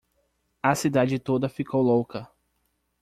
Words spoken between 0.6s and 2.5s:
A cidade toda ficou louca.